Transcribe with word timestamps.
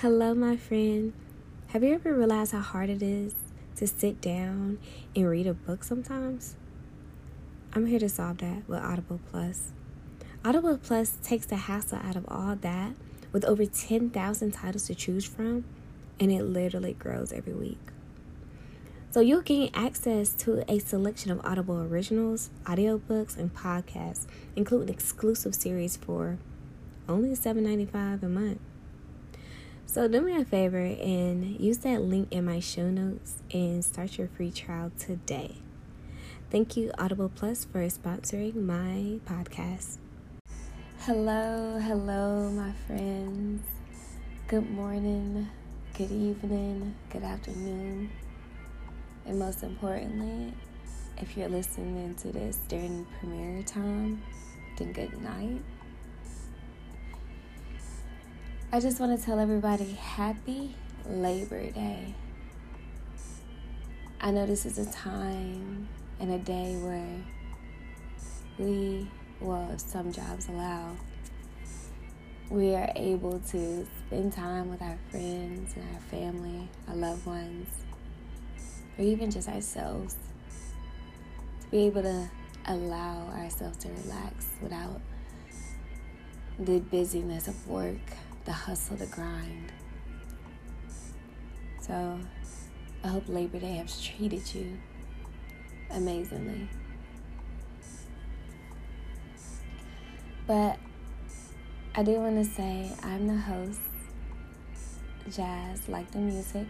Hello, 0.00 0.34
my 0.34 0.58
friend. 0.58 1.14
Have 1.68 1.82
you 1.82 1.94
ever 1.94 2.12
realized 2.12 2.52
how 2.52 2.60
hard 2.60 2.90
it 2.90 3.02
is 3.02 3.34
to 3.76 3.86
sit 3.86 4.20
down 4.20 4.78
and 5.14 5.26
read 5.26 5.46
a 5.46 5.54
book 5.54 5.82
sometimes? 5.82 6.54
I'm 7.72 7.86
here 7.86 8.00
to 8.00 8.08
solve 8.10 8.36
that 8.38 8.68
with 8.68 8.78
Audible 8.80 9.20
Plus. 9.30 9.72
Audible 10.44 10.76
Plus 10.76 11.16
takes 11.22 11.46
the 11.46 11.56
hassle 11.56 11.98
out 12.04 12.14
of 12.14 12.26
all 12.28 12.56
that 12.56 12.92
with 13.32 13.46
over 13.46 13.64
10,000 13.64 14.50
titles 14.50 14.86
to 14.88 14.94
choose 14.94 15.24
from, 15.24 15.64
and 16.20 16.30
it 16.30 16.42
literally 16.42 16.92
grows 16.92 17.32
every 17.32 17.54
week. 17.54 17.80
So 19.12 19.20
you'll 19.20 19.40
gain 19.40 19.70
access 19.72 20.34
to 20.40 20.70
a 20.70 20.78
selection 20.78 21.30
of 21.30 21.40
Audible 21.42 21.80
originals, 21.80 22.50
audiobooks, 22.64 23.38
and 23.38 23.54
podcasts, 23.54 24.26
including 24.56 24.90
exclusive 24.90 25.54
series 25.54 25.96
for 25.96 26.36
only 27.08 27.30
$7.95 27.30 28.22
a 28.22 28.28
month. 28.28 28.60
So 29.88 30.08
do 30.08 30.20
me 30.20 30.36
a 30.36 30.44
favor 30.44 30.76
and 30.76 31.58
use 31.58 31.78
that 31.78 32.02
link 32.02 32.28
in 32.30 32.44
my 32.44 32.60
show 32.60 32.90
notes 32.90 33.36
and 33.54 33.84
start 33.84 34.18
your 34.18 34.28
free 34.28 34.50
trial 34.50 34.90
today. 34.98 35.56
Thank 36.50 36.76
you, 36.76 36.90
Audible 36.98 37.30
Plus, 37.34 37.64
for 37.64 37.80
sponsoring 37.86 38.56
my 38.56 39.20
podcast. 39.24 39.98
Hello, 41.00 41.78
hello, 41.80 42.50
my 42.50 42.72
friends. 42.86 43.62
Good 44.48 44.68
morning, 44.70 45.48
good 45.96 46.10
evening, 46.12 46.94
good 47.10 47.22
afternoon, 47.22 48.10
and 49.24 49.38
most 49.38 49.62
importantly, 49.62 50.52
if 51.18 51.36
you're 51.36 51.48
listening 51.48 52.14
to 52.16 52.32
this 52.32 52.58
during 52.68 53.06
premiere 53.18 53.62
time, 53.62 54.22
then 54.76 54.92
good 54.92 55.20
night. 55.22 55.62
I 58.72 58.80
just 58.80 58.98
want 58.98 59.16
to 59.16 59.24
tell 59.24 59.38
everybody 59.38 59.92
happy 59.92 60.74
Labor 61.08 61.70
Day. 61.70 62.14
I 64.20 64.32
know 64.32 64.44
this 64.44 64.66
is 64.66 64.76
a 64.76 64.90
time 64.90 65.88
and 66.18 66.32
a 66.32 66.38
day 66.38 66.74
where 66.74 67.22
we, 68.58 69.08
well, 69.40 69.72
some 69.78 70.10
jobs 70.10 70.48
allow, 70.48 70.96
we 72.50 72.74
are 72.74 72.90
able 72.96 73.38
to 73.38 73.86
spend 74.04 74.32
time 74.32 74.68
with 74.68 74.82
our 74.82 74.98
friends 75.12 75.74
and 75.76 75.84
our 75.94 76.00
family, 76.00 76.68
our 76.88 76.96
loved 76.96 77.24
ones, 77.24 77.68
or 78.98 79.04
even 79.04 79.30
just 79.30 79.48
ourselves. 79.48 80.16
To 81.60 81.66
be 81.68 81.86
able 81.86 82.02
to 82.02 82.28
allow 82.66 83.28
ourselves 83.28 83.78
to 83.78 83.88
relax 83.90 84.48
without 84.60 85.00
the 86.58 86.80
busyness 86.80 87.46
of 87.46 87.68
work 87.68 88.00
the 88.46 88.52
hustle, 88.52 88.96
the 88.96 89.06
grind. 89.06 89.72
So 91.80 92.18
I 93.02 93.08
hope 93.08 93.24
Labor 93.28 93.58
Day 93.58 93.74
has 93.74 94.00
treated 94.00 94.54
you 94.54 94.78
amazingly. 95.90 96.68
But 100.46 100.78
I 101.96 102.04
do 102.04 102.12
want 102.12 102.36
to 102.36 102.44
say 102.44 102.92
I'm 103.02 103.26
the 103.26 103.36
host, 103.36 103.80
Jazz 105.28 105.88
Like 105.88 106.08
the 106.12 106.18
Music, 106.18 106.66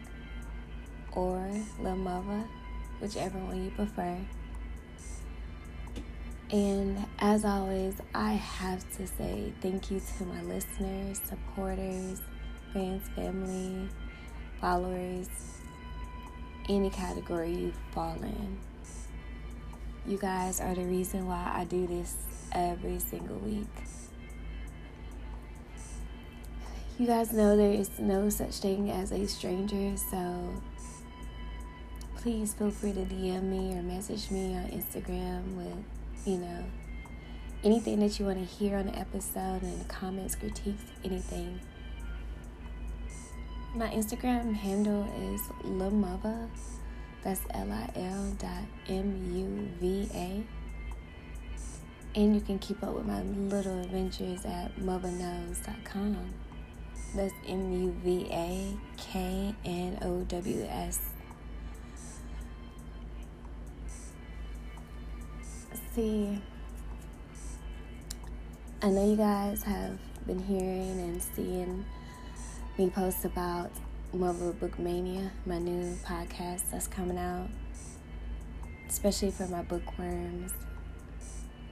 or 1.12 1.47
Lil 1.78 1.97
Muva, 1.97 2.48
whichever 3.00 3.38
one 3.38 3.62
you 3.64 3.70
prefer. 3.70 4.16
And 6.52 7.05
as 7.19 7.44
always, 7.44 7.94
I 8.14 8.33
have 8.34 8.89
to 8.98 9.06
say 9.06 9.52
thank 9.61 9.91
you 9.91 10.00
to 10.19 10.25
my 10.25 10.42
listeners, 10.42 11.20
supporters, 11.25 12.20
fans, 12.72 13.08
family, 13.16 13.88
followers, 14.61 15.28
any 16.69 16.91
category 16.91 17.53
you 17.53 17.72
fall 17.92 18.16
in. 18.22 18.58
You 20.06 20.19
guys 20.19 20.61
are 20.61 20.72
the 20.72 20.84
reason 20.84 21.26
why 21.26 21.50
I 21.53 21.65
do 21.65 21.84
this 21.88 22.15
every 22.53 23.00
single 23.00 23.38
week. 23.38 23.66
You 26.97 27.09
guys 27.09 27.32
know 27.32 27.56
there 27.56 27.72
is 27.72 27.91
no 27.99 28.31
such 28.31 28.59
thing 28.60 28.91
as 28.91 29.10
a 29.10 29.26
stranger, 29.26 29.97
so 29.97 30.62
please 32.19 32.54
feel 32.54 32.70
free 32.70 32.93
to 32.93 33.00
DM 33.00 33.43
me 33.43 33.76
or 33.76 33.82
message 33.82 34.31
me 34.31 34.54
on 34.54 34.65
Instagram 34.70 35.56
with 35.56 35.95
you 36.26 36.38
know, 36.38 36.64
anything 37.62 38.00
that 38.00 38.19
you 38.19 38.26
want 38.26 38.38
to 38.38 38.44
hear 38.44 38.76
on 38.76 38.87
the 38.87 38.98
episode 38.98 39.62
and 39.62 39.81
the 39.81 39.84
comments, 39.84 40.34
critiques, 40.34 40.82
anything. 41.04 41.60
My 43.75 43.88
Instagram 43.88 44.54
handle 44.54 45.06
is 45.32 45.41
Lil 45.64 45.92
Muva. 45.92 46.48
That's 47.22 47.41
L 47.50 47.70
I 47.70 47.91
L 47.94 48.32
dot 48.38 48.64
M 48.88 49.32
U 49.34 49.69
V 49.81 50.09
A. 50.14 50.42
And 52.19 52.34
you 52.34 52.41
can 52.41 52.58
keep 52.58 52.82
up 52.82 52.94
with 52.94 53.06
my 53.06 53.22
little 53.22 53.81
adventures 53.81 54.44
at 54.44 54.75
muvaknows.com. 54.78 56.16
That's 57.14 57.34
M 57.47 57.72
U 57.72 57.94
V 58.03 58.26
A 58.31 58.76
K 58.97 59.54
N 59.64 59.98
O 60.03 60.22
W 60.22 60.66
S. 60.69 61.00
see. 65.96 66.38
I 68.82 68.88
know 68.90 69.10
you 69.10 69.16
guys 69.16 69.62
have 69.62 69.98
been 70.26 70.38
hearing 70.38 71.00
and 71.00 71.22
seeing 71.22 71.86
me 72.76 72.90
post 72.90 73.24
about 73.24 73.70
Marvel 74.12 74.52
Book 74.52 74.78
Mania, 74.78 75.32
my 75.46 75.58
new 75.58 75.96
podcast 76.04 76.70
that's 76.70 76.86
coming 76.86 77.16
out, 77.16 77.48
especially 78.86 79.30
for 79.30 79.46
my 79.46 79.62
bookworms. 79.62 80.52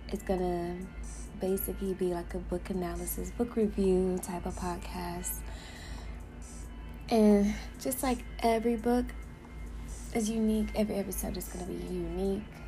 It's 0.09 0.23
gonna 0.23 0.79
basically 1.39 1.93
be 1.93 2.15
like 2.15 2.33
a 2.33 2.39
book 2.39 2.71
analysis, 2.71 3.31
book 3.31 3.57
review 3.57 4.19
type 4.23 4.47
of 4.47 4.57
podcast. 4.57 5.35
And 7.11 7.55
just 7.79 8.03
like 8.03 8.21
every 8.39 8.77
book 8.77 9.05
is 10.15 10.31
unique, 10.31 10.69
every 10.75 10.95
episode 10.95 11.37
is 11.37 11.47
gonna 11.47 11.67
be 11.67 11.75
unique 11.75 12.64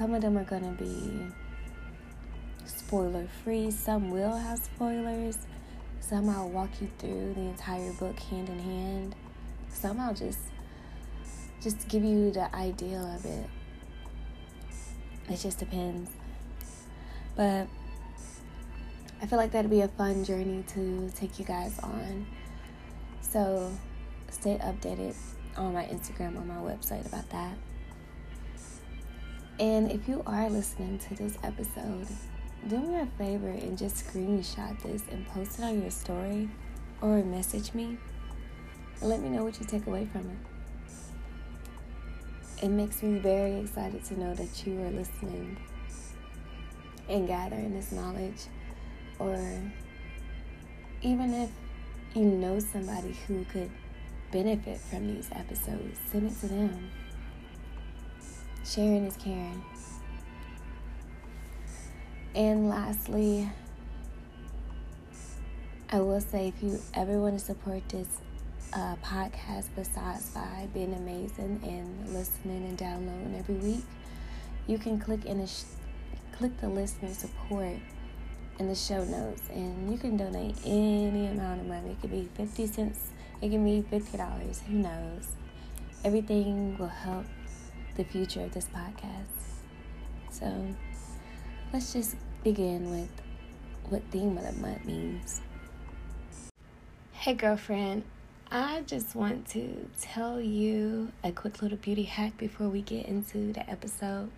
some 0.00 0.14
of 0.14 0.22
them 0.22 0.38
are 0.38 0.44
going 0.44 0.62
to 0.62 0.82
be 0.82 1.26
spoiler 2.64 3.28
free, 3.44 3.70
some 3.70 4.10
will 4.10 4.34
have 4.34 4.58
spoilers. 4.58 5.36
Some 6.00 6.30
I'll 6.30 6.48
walk 6.48 6.70
you 6.80 6.88
through 6.98 7.34
the 7.34 7.42
entire 7.42 7.92
book 7.92 8.18
hand 8.18 8.48
in 8.48 8.58
hand. 8.60 9.14
Some 9.68 10.00
I'll 10.00 10.14
just 10.14 10.38
just 11.60 11.86
give 11.88 12.02
you 12.02 12.30
the 12.30 12.52
idea 12.56 12.98
of 13.14 13.26
it. 13.26 13.46
It 15.28 15.36
just 15.36 15.58
depends. 15.58 16.10
But 17.36 17.68
I 19.20 19.26
feel 19.26 19.38
like 19.38 19.52
that'd 19.52 19.70
be 19.70 19.82
a 19.82 19.88
fun 19.88 20.24
journey 20.24 20.64
to 20.68 21.12
take 21.14 21.38
you 21.38 21.44
guys 21.44 21.78
on. 21.80 22.26
So 23.20 23.70
stay 24.30 24.56
updated 24.64 25.14
on 25.58 25.74
my 25.74 25.84
Instagram 25.84 26.36
or 26.36 26.44
my 26.46 26.56
website 26.56 27.04
about 27.04 27.28
that. 27.28 27.52
And 29.60 29.92
if 29.92 30.08
you 30.08 30.22
are 30.26 30.50
listening 30.50 30.98
to 30.98 31.14
this 31.14 31.36
episode, 31.44 32.08
do 32.66 32.78
me 32.78 32.98
a 32.98 33.06
favor 33.18 33.50
and 33.50 33.78
just 33.78 34.06
screenshot 34.06 34.82
this 34.82 35.02
and 35.12 35.24
post 35.28 35.58
it 35.58 35.64
on 35.64 35.80
your 35.80 35.90
story 35.90 36.48
or 37.00 37.22
message 37.22 37.72
me 37.74 37.98
let 39.02 39.20
me 39.20 39.30
know 39.30 39.44
what 39.44 39.58
you 39.58 39.64
take 39.64 39.86
away 39.86 40.06
from 40.12 40.28
it. 40.30 40.36
It 42.64 42.68
makes 42.68 43.02
me 43.02 43.18
very 43.18 43.60
excited 43.60 44.04
to 44.04 44.20
know 44.20 44.34
that 44.34 44.66
you 44.66 44.78
are 44.82 44.90
listening 44.90 45.56
and 47.08 47.26
gathering 47.26 47.72
this 47.72 47.92
knowledge, 47.92 48.42
or 49.18 49.38
even 51.00 51.32
if 51.32 51.50
you 52.14 52.24
know 52.24 52.58
somebody 52.58 53.16
who 53.26 53.44
could 53.46 53.70
benefit 54.30 54.78
from 54.78 55.14
these 55.14 55.30
episodes, 55.32 55.98
send 56.10 56.30
it 56.30 56.38
to 56.40 56.48
them. 56.48 56.90
Sharing 58.64 59.06
is 59.06 59.16
caring. 59.16 59.64
And 62.34 62.68
lastly, 62.68 63.48
I 65.90 66.00
will 66.00 66.20
say 66.20 66.48
if 66.48 66.62
you 66.62 66.78
ever 66.94 67.18
want 67.18 67.38
to 67.38 67.44
support 67.44 67.88
this 67.88 68.06
uh, 68.72 68.94
podcast 69.02 69.66
besides 69.74 70.30
by 70.30 70.68
being 70.72 70.94
amazing 70.94 71.60
and 71.64 72.14
listening 72.14 72.64
and 72.64 72.76
downloading 72.76 73.34
every 73.36 73.56
week, 73.56 73.84
you 74.68 74.78
can 74.78 75.00
click 75.00 75.24
in 75.24 75.40
the 75.40 75.46
sh- 75.46 75.64
click 76.36 76.56
the 76.60 76.68
listener 76.68 77.12
support 77.12 77.76
in 78.60 78.68
the 78.68 78.74
show 78.74 79.02
notes 79.04 79.42
and 79.50 79.90
you 79.90 79.98
can 79.98 80.16
donate 80.16 80.54
any 80.64 81.26
amount 81.26 81.60
of 81.60 81.66
money. 81.66 81.90
It 81.90 82.00
could 82.00 82.12
be 82.12 82.28
50 82.34 82.66
cents, 82.66 83.10
it 83.42 83.48
can 83.48 83.64
be 83.64 83.82
$50, 83.82 84.62
who 84.62 84.74
knows. 84.74 85.26
Everything 86.04 86.78
will 86.78 86.86
help 86.86 87.26
the 87.96 88.04
future 88.04 88.42
of 88.42 88.52
this 88.52 88.66
podcast. 88.66 89.60
So 90.30 90.74
let's 91.72 91.92
just 91.92 92.16
begin 92.44 92.90
with 92.90 93.10
what 93.88 94.02
theme 94.10 94.38
of 94.38 94.44
the 94.44 94.60
month 94.60 94.84
means. 94.84 95.40
Hey, 97.12 97.34
girlfriend. 97.34 98.04
I 98.52 98.82
just 98.86 99.14
want 99.14 99.46
to 99.50 99.88
tell 100.00 100.40
you 100.40 101.12
a 101.22 101.30
quick 101.30 101.62
little 101.62 101.78
beauty 101.78 102.02
hack 102.02 102.36
before 102.36 102.68
we 102.68 102.82
get 102.82 103.06
into 103.06 103.52
the 103.52 103.68
episode. 103.70 104.30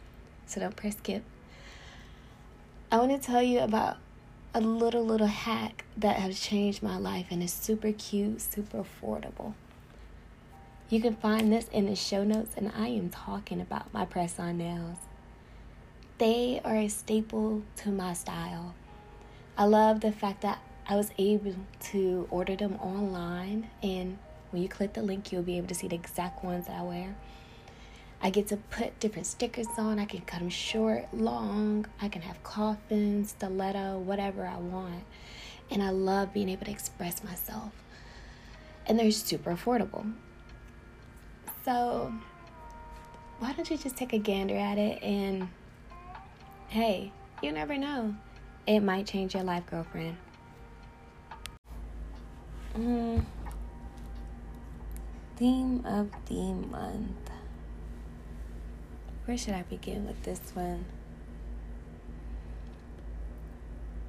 So 0.46 0.60
don't 0.60 0.76
press 0.76 0.96
skip. 0.96 1.22
I 2.90 2.98
want 2.98 3.10
to 3.12 3.18
tell 3.18 3.42
you 3.42 3.60
about 3.60 3.96
a 4.54 4.60
little, 4.60 5.04
little 5.04 5.26
hack 5.26 5.84
that 5.96 6.16
has 6.16 6.38
changed 6.38 6.82
my 6.82 6.98
life 6.98 7.26
and 7.30 7.42
is 7.42 7.52
super 7.52 7.92
cute, 7.92 8.40
super 8.42 8.84
affordable. 8.84 9.54
You 10.92 11.00
can 11.00 11.16
find 11.16 11.50
this 11.50 11.68
in 11.68 11.86
the 11.86 11.96
show 11.96 12.22
notes, 12.22 12.54
and 12.54 12.70
I 12.76 12.88
am 12.88 13.08
talking 13.08 13.62
about 13.62 13.94
my 13.94 14.04
press 14.04 14.38
on 14.38 14.58
nails. 14.58 14.98
They 16.18 16.60
are 16.66 16.76
a 16.76 16.88
staple 16.88 17.62
to 17.76 17.88
my 17.88 18.12
style. 18.12 18.74
I 19.56 19.64
love 19.64 20.02
the 20.02 20.12
fact 20.12 20.42
that 20.42 20.58
I 20.86 20.96
was 20.96 21.10
able 21.16 21.54
to 21.92 22.28
order 22.30 22.56
them 22.56 22.74
online, 22.74 23.70
and 23.82 24.18
when 24.50 24.62
you 24.62 24.68
click 24.68 24.92
the 24.92 25.00
link, 25.00 25.32
you'll 25.32 25.42
be 25.42 25.56
able 25.56 25.68
to 25.68 25.74
see 25.74 25.88
the 25.88 25.94
exact 25.94 26.44
ones 26.44 26.66
that 26.66 26.78
I 26.78 26.82
wear. 26.82 27.16
I 28.20 28.28
get 28.28 28.48
to 28.48 28.58
put 28.58 29.00
different 29.00 29.26
stickers 29.26 29.68
on. 29.78 29.98
I 29.98 30.04
can 30.04 30.20
cut 30.20 30.40
them 30.40 30.50
short, 30.50 31.06
long. 31.14 31.86
I 32.02 32.08
can 32.08 32.20
have 32.20 32.42
coffin, 32.42 33.24
stiletto, 33.24 33.98
whatever 33.98 34.46
I 34.46 34.58
want. 34.58 35.04
And 35.70 35.82
I 35.82 35.88
love 35.88 36.34
being 36.34 36.50
able 36.50 36.66
to 36.66 36.70
express 36.70 37.24
myself. 37.24 37.72
And 38.86 38.98
they're 38.98 39.10
super 39.10 39.54
affordable. 39.54 40.12
So, 41.64 42.12
why 43.38 43.52
don't 43.52 43.70
you 43.70 43.76
just 43.76 43.96
take 43.96 44.12
a 44.12 44.18
gander 44.18 44.56
at 44.56 44.78
it 44.78 45.02
and 45.02 45.48
hey, 46.68 47.12
you 47.42 47.52
never 47.52 47.76
know. 47.76 48.14
It 48.66 48.80
might 48.80 49.06
change 49.06 49.34
your 49.34 49.44
life, 49.44 49.66
girlfriend. 49.66 50.16
Mm. 52.76 53.24
Theme 55.36 55.84
of 55.84 56.10
the 56.26 56.52
month. 56.52 57.30
Where 59.24 59.36
should 59.36 59.54
I 59.54 59.62
begin 59.62 60.06
with 60.06 60.20
this 60.22 60.40
one? 60.54 60.84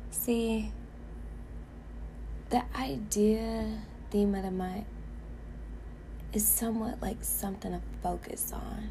See, 0.09 0.71
the 2.49 2.63
idea 2.75 3.81
theme 4.09 4.33
of 4.35 4.43
the 4.43 4.51
month 4.51 4.85
is 6.33 6.47
somewhat 6.47 7.01
like 7.01 7.23
something 7.23 7.71
to 7.71 7.81
focus 8.01 8.51
on, 8.53 8.89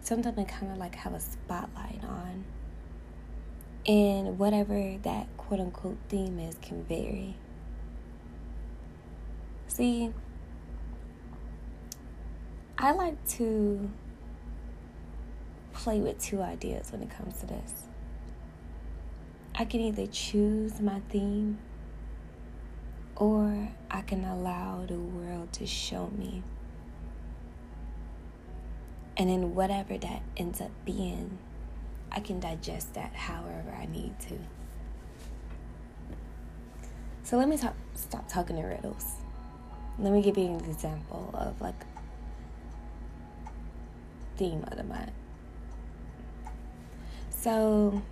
something 0.00 0.34
to 0.34 0.44
kind 0.44 0.72
of 0.72 0.78
like 0.78 0.94
have 0.94 1.12
a 1.12 1.20
spotlight 1.20 2.02
on. 2.02 2.44
And 3.86 4.38
whatever 4.38 4.96
that 5.02 5.28
quote 5.36 5.60
unquote 5.60 5.98
theme 6.08 6.38
is 6.38 6.56
can 6.60 6.82
vary. 6.84 7.36
See, 9.68 10.12
I 12.78 12.92
like 12.92 13.24
to 13.28 13.90
play 15.72 16.00
with 16.00 16.18
two 16.18 16.42
ideas 16.42 16.90
when 16.90 17.02
it 17.02 17.10
comes 17.10 17.38
to 17.40 17.46
this. 17.46 17.72
I 19.54 19.64
can 19.64 19.80
either 19.80 20.06
choose 20.06 20.80
my 20.80 21.00
theme 21.10 21.58
or 23.16 23.68
I 23.90 24.02
can 24.02 24.24
allow 24.24 24.84
the 24.86 24.98
world 24.98 25.52
to 25.54 25.66
show 25.66 26.10
me. 26.16 26.42
And 29.16 29.30
then 29.30 29.54
whatever 29.54 29.96
that 29.98 30.22
ends 30.36 30.60
up 30.60 30.70
being, 30.84 31.38
I 32.12 32.20
can 32.20 32.38
digest 32.38 32.94
that 32.94 33.14
however 33.14 33.74
I 33.78 33.86
need 33.86 34.18
to. 34.20 34.38
So 37.22 37.36
let 37.38 37.48
me 37.48 37.56
talk, 37.56 37.74
stop 37.94 38.28
talking 38.28 38.58
in 38.58 38.64
riddles 38.64 39.16
let 39.98 40.12
me 40.12 40.20
give 40.20 40.36
you 40.36 40.46
an 40.46 40.64
example 40.64 41.30
of 41.32 41.60
like 41.60 41.84
theme 44.36 44.64
of 44.70 44.76
the 44.76 44.84
month. 44.84 45.10
So 47.30 48.02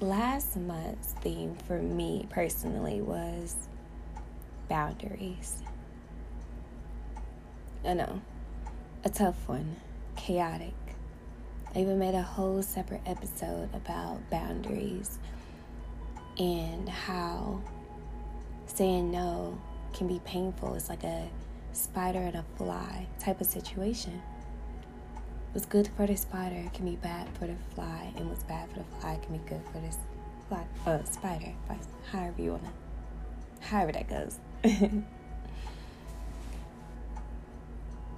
last 0.00 0.56
month's 0.56 1.12
theme 1.22 1.56
for 1.66 1.78
me 1.78 2.26
personally 2.30 3.00
was 3.00 3.56
boundaries. 4.68 5.62
I 7.84 7.94
know, 7.94 8.20
a 9.04 9.08
tough 9.08 9.48
one, 9.48 9.76
chaotic. 10.16 10.74
I 11.74 11.80
even 11.80 11.98
made 11.98 12.14
a 12.14 12.22
whole 12.22 12.62
separate 12.62 13.02
episode 13.06 13.68
about 13.74 14.18
boundaries 14.30 15.18
and 16.38 16.88
how 16.88 17.62
saying 18.66 19.10
no 19.10 19.58
can 19.94 20.08
be 20.08 20.20
painful. 20.24 20.74
It's 20.74 20.88
like 20.88 21.04
a 21.04 21.28
spider 21.72 22.18
and 22.18 22.36
a 22.36 22.44
fly 22.56 23.06
type 23.18 23.40
of 23.40 23.46
situation. 23.46 24.20
What's 25.56 25.64
good 25.64 25.88
for 25.96 26.06
the 26.06 26.14
spider 26.18 26.70
can 26.74 26.84
be 26.84 26.96
bad 26.96 27.26
for 27.38 27.46
the 27.46 27.56
fly, 27.74 28.12
and 28.18 28.28
what's 28.28 28.42
bad 28.42 28.68
for 28.68 28.80
the 28.80 28.84
fly 29.00 29.18
can 29.22 29.38
be 29.38 29.42
good 29.48 29.62
for 29.72 29.78
this 29.78 29.96
fly, 30.50 30.66
uh, 30.84 31.02
spider. 31.04 31.54
However 32.12 32.42
you 32.42 32.50
wanna, 32.50 32.74
however 33.60 33.92
that 33.92 34.06
goes. 34.06 34.38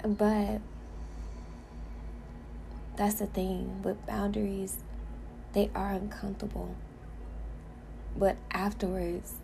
but 0.02 0.61
that's 2.96 3.14
the 3.14 3.26
thing 3.26 3.82
with 3.85 4.05
boundaries; 4.05 4.79
they 5.52 5.70
are 5.76 5.93
uncomfortable, 5.93 6.75
but 8.17 8.37
afterwards 8.50 9.35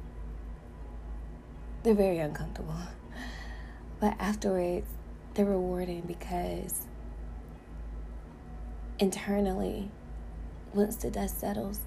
they're 1.84 1.94
very 1.94 2.18
uncomfortable. 2.18 2.74
But 4.00 4.16
afterwards, 4.18 4.88
they're 5.34 5.46
rewarding 5.46 6.00
because 6.00 6.88
internally, 8.98 9.90
once 10.72 10.96
the 10.96 11.10
dust 11.10 11.40
settles, 11.40 11.80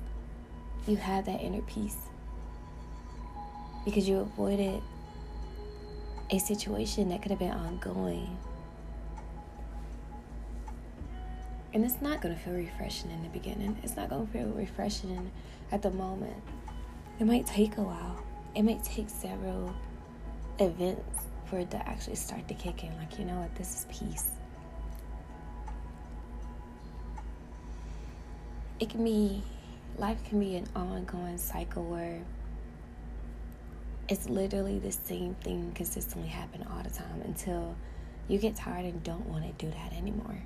you 0.87 0.95
have 0.95 1.25
that 1.25 1.41
inner 1.41 1.61
peace 1.61 1.97
because 3.85 4.07
you 4.07 4.19
avoided 4.19 4.81
a 6.29 6.39
situation 6.39 7.09
that 7.09 7.21
could 7.21 7.31
have 7.31 7.39
been 7.39 7.51
ongoing. 7.51 8.37
And 11.73 11.85
it's 11.85 12.01
not 12.01 12.21
going 12.21 12.33
to 12.35 12.41
feel 12.41 12.53
refreshing 12.53 13.11
in 13.11 13.21
the 13.23 13.29
beginning. 13.29 13.77
It's 13.83 13.95
not 13.95 14.09
going 14.09 14.25
to 14.25 14.33
feel 14.33 14.47
refreshing 14.47 15.31
at 15.71 15.81
the 15.81 15.91
moment. 15.91 16.41
It 17.19 17.25
might 17.25 17.45
take 17.45 17.77
a 17.77 17.81
while. 17.81 18.23
It 18.55 18.63
might 18.63 18.83
take 18.83 19.09
several 19.09 19.73
events 20.59 21.21
for 21.45 21.59
it 21.59 21.71
to 21.71 21.87
actually 21.87 22.15
start 22.15 22.47
to 22.47 22.53
kick 22.53 22.83
in. 22.83 22.95
Like, 22.97 23.19
you 23.19 23.25
know 23.25 23.39
what, 23.39 23.53
this 23.55 23.75
is 23.75 23.85
peace. 23.89 24.31
It 28.79 28.89
can 28.89 29.03
be, 29.03 29.41
life 29.97 30.23
can 30.25 30.39
be 30.39 30.55
an 30.55 30.67
ongoing 30.75 31.37
cycle 31.37 31.83
where 31.83 32.21
it's 34.07 34.29
literally 34.29 34.79
the 34.79 34.91
same 34.91 35.35
thing 35.35 35.71
consistently 35.75 36.29
happen 36.29 36.65
all 36.71 36.83
the 36.83 36.89
time 36.89 37.21
until 37.25 37.75
you 38.27 38.37
get 38.37 38.55
tired 38.55 38.85
and 38.85 39.03
don't 39.03 39.25
want 39.27 39.43
to 39.45 39.65
do 39.65 39.71
that 39.71 39.93
anymore. 39.93 40.43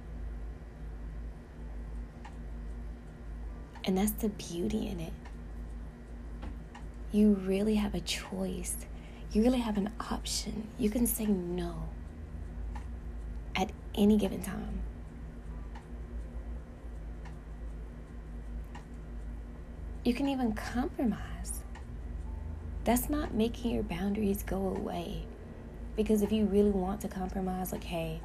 And 3.83 3.97
that's 3.97 4.11
the 4.11 4.29
beauty 4.29 4.87
in 4.87 4.99
it. 4.99 5.13
You 7.11 7.33
really 7.33 7.75
have 7.75 7.93
a 7.93 7.99
choice 7.99 8.77
you 9.33 9.43
really 9.43 9.59
have 9.59 9.77
an 9.77 9.89
option. 10.11 10.67
You 10.77 10.89
can 10.89 11.07
say 11.07 11.25
no 11.25 11.85
at 13.55 13.71
any 13.95 14.17
given 14.17 14.41
time. 14.41 14.81
You 20.03 20.15
can 20.15 20.27
even 20.27 20.53
compromise. 20.53 21.61
That's 22.85 23.07
not 23.07 23.35
making 23.35 23.71
your 23.71 23.83
boundaries 23.83 24.41
go 24.41 24.57
away. 24.75 25.25
Because 25.95 26.23
if 26.23 26.31
you 26.31 26.45
really 26.45 26.71
want 26.71 27.01
to 27.01 27.07
compromise, 27.07 27.71
like, 27.71 27.83
hey, 27.83 28.19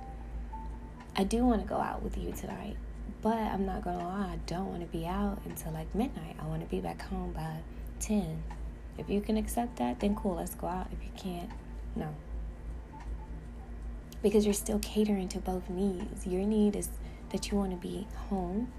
I 1.14 1.24
do 1.24 1.44
want 1.44 1.60
to 1.60 1.68
go 1.68 1.76
out 1.76 2.02
with 2.02 2.16
you 2.16 2.32
tonight, 2.32 2.76
but 3.20 3.36
I'm 3.36 3.66
not 3.66 3.82
going 3.82 3.98
to 3.98 4.04
lie, 4.04 4.32
I 4.32 4.38
don't 4.46 4.68
want 4.68 4.80
to 4.80 4.86
be 4.86 5.06
out 5.06 5.40
until 5.44 5.72
like 5.72 5.94
midnight. 5.94 6.36
I 6.40 6.46
want 6.46 6.62
to 6.62 6.68
be 6.68 6.80
back 6.80 7.02
home 7.02 7.32
by 7.32 7.58
10. 8.00 8.42
If 8.96 9.10
you 9.10 9.20
can 9.20 9.36
accept 9.36 9.76
that, 9.76 10.00
then 10.00 10.14
cool, 10.14 10.36
let's 10.36 10.54
go 10.54 10.68
out. 10.68 10.86
If 10.92 11.04
you 11.04 11.10
can't, 11.14 11.50
no. 11.94 12.08
Because 14.22 14.46
you're 14.46 14.54
still 14.54 14.78
catering 14.78 15.28
to 15.28 15.38
both 15.40 15.68
needs. 15.68 16.26
Your 16.26 16.42
need 16.42 16.74
is 16.74 16.88
that 17.30 17.50
you 17.50 17.58
want 17.58 17.72
to 17.72 17.76
be 17.76 18.06
home, 18.30 18.72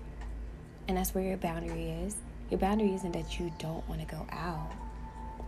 and 0.87 0.97
that's 0.97 1.13
where 1.13 1.23
your 1.23 1.37
boundary 1.37 1.89
is. 1.89 2.15
Your 2.49 2.59
boundary 2.59 2.93
isn't 2.93 3.11
that 3.11 3.39
you 3.39 3.51
don't 3.59 3.87
want 3.89 4.01
to 4.01 4.07
go 4.07 4.25
out, 4.31 4.71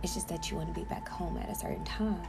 it's 0.02 0.14
just 0.14 0.28
that 0.28 0.50
you 0.50 0.56
want 0.56 0.74
to 0.74 0.78
be 0.78 0.86
back 0.86 1.08
home 1.08 1.36
at 1.38 1.50
a 1.50 1.54
certain 1.54 1.84
time. 1.84 2.26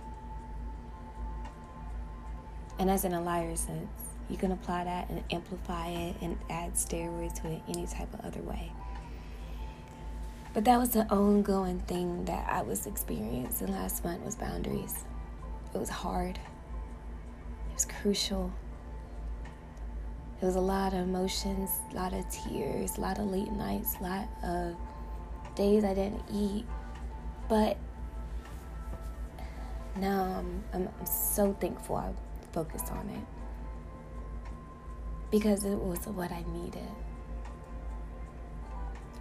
And 2.80 2.90
as 2.90 3.06
in 3.06 3.14
a 3.14 3.22
liar 3.22 3.56
sense, 3.56 3.90
you 4.30 4.38
can 4.38 4.52
apply 4.52 4.86
that 4.86 5.10
and 5.10 5.24
amplify 5.32 5.90
it 5.90 6.16
and 6.22 6.38
add 6.50 6.74
steroids 6.74 7.42
to 7.42 7.52
it 7.52 7.62
any 7.68 7.86
type 7.86 8.14
of 8.14 8.22
other 8.22 8.42
way. 8.42 8.72
But 10.54 10.66
that 10.66 10.80
was 10.80 10.90
the 10.90 11.06
ongoing 11.12 11.80
thing 11.82 12.26
that 12.26 12.50
I 12.50 12.62
was 12.62 12.86
experiencing 12.86 13.72
last 13.72 14.04
month 14.04 14.24
was 14.24 14.36
boundaries. 14.36 15.06
It 15.74 15.78
was 15.78 15.90
hard. 15.90 16.38
It 17.70 17.74
was 17.74 17.86
crucial. 17.86 18.52
It 20.42 20.46
was 20.46 20.56
a 20.56 20.62
lot 20.62 20.94
of 20.94 21.00
emotions, 21.02 21.70
a 21.92 21.96
lot 21.96 22.14
of 22.14 22.28
tears, 22.30 22.98
a 22.98 23.02
lot 23.02 23.20
of 23.20 23.26
late 23.30 23.52
nights, 23.52 23.96
a 24.00 24.04
lot 24.04 24.28
of 24.44 24.76
days 25.56 25.84
I 25.84 25.94
didn't 25.94 26.24
eat. 26.34 26.66
But 27.48 27.78
now 29.98 30.24
I'm, 30.40 30.64
I'm, 30.74 30.90
I'm 31.00 31.06
so 31.06 31.54
thankful 31.60 31.98
I 31.98 32.14
focused 32.54 32.92
on 32.92 33.08
it 33.10 33.24
because 35.30 35.64
it 35.64 35.78
was 35.78 36.00
what 36.08 36.32
I 36.32 36.44
needed. 36.48 36.90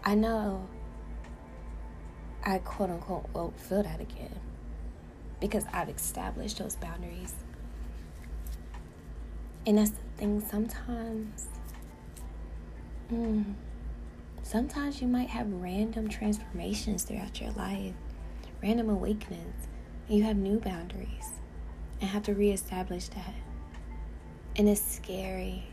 I 0.02 0.14
know 0.14 0.66
I 2.42 2.58
quote 2.58 2.88
unquote 2.88 3.28
won't 3.34 3.60
feel 3.60 3.82
that 3.82 4.00
again 4.00 4.40
because 5.38 5.64
I've 5.72 5.90
established 5.90 6.58
those 6.58 6.76
boundaries. 6.76 7.34
And 9.66 9.76
that's 9.76 9.92
the 10.20 10.26
thing, 10.26 10.40
sometimes, 10.40 11.48
mm, 13.12 13.54
sometimes 14.42 15.00
you 15.00 15.08
might 15.08 15.28
have 15.30 15.50
random 15.52 16.08
transformations 16.08 17.04
throughout 17.04 17.40
your 17.40 17.50
life, 17.52 17.94
random 18.62 18.90
awakenings, 18.90 19.66
and 20.08 20.18
you 20.18 20.24
have 20.24 20.36
new 20.36 20.58
boundaries 20.58 21.30
and 22.00 22.10
have 22.10 22.22
to 22.24 22.34
reestablish 22.34 23.08
that. 23.08 23.34
And 24.56 24.68
it's 24.68 24.80
scary, 24.80 25.64